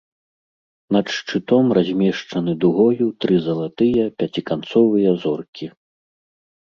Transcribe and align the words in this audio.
Над 0.95 1.07
шчытом 1.15 1.65
размешчаны 1.77 2.55
дугою 2.63 3.07
тры 3.25 3.35
залатыя 3.49 4.05
пяціканцовыя 4.23 5.11
зоркі. 5.27 5.65